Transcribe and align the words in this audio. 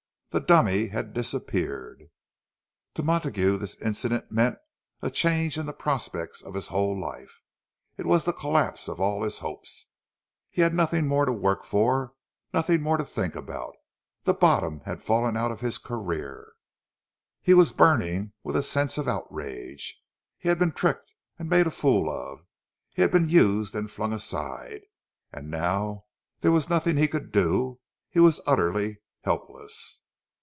The 0.33 0.39
dummy 0.39 0.87
had 0.87 1.13
disappeared! 1.13 2.09
To 2.93 3.03
Montague 3.03 3.57
this 3.57 3.75
incident 3.81 4.31
meant 4.31 4.59
a 5.01 5.11
change 5.11 5.57
in 5.57 5.65
the 5.65 5.73
prospect 5.73 6.41
of 6.43 6.53
his 6.53 6.67
whole 6.67 6.97
life. 6.97 7.41
It 7.97 8.05
was 8.05 8.23
the 8.23 8.31
collapse 8.31 8.87
of 8.87 9.01
all 9.01 9.23
his 9.23 9.39
hopes. 9.39 9.87
He 10.49 10.61
had 10.61 10.73
nothing 10.73 11.05
more 11.05 11.25
to 11.25 11.33
work 11.33 11.65
for, 11.65 12.13
nothing 12.53 12.81
more 12.81 12.95
to 12.95 13.03
think 13.03 13.35
about; 13.35 13.75
the 14.23 14.33
bottom 14.33 14.79
had 14.85 15.03
fallen 15.03 15.35
out 15.35 15.51
of 15.51 15.59
his 15.59 15.77
career! 15.77 16.53
He 17.41 17.53
was 17.53 17.73
burning 17.73 18.31
with 18.41 18.55
a 18.55 18.63
sense 18.63 18.97
of 18.97 19.09
outrage. 19.09 20.01
He 20.37 20.47
had 20.47 20.57
been 20.57 20.71
tricked 20.71 21.11
and 21.37 21.49
made 21.49 21.67
a 21.67 21.71
fool 21.71 22.09
of; 22.09 22.45
he 22.93 23.01
had 23.01 23.11
been 23.11 23.27
used 23.27 23.75
and 23.75 23.91
flung 23.91 24.13
aside. 24.13 24.83
And 25.33 25.51
now 25.51 26.05
there 26.39 26.53
was 26.53 26.69
nothing 26.69 26.95
he 26.95 27.09
could 27.09 27.33
do—he 27.33 28.19
was 28.21 28.39
utterly 28.47 29.01
helpless. 29.25 29.97